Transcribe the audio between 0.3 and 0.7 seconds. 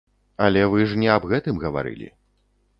Але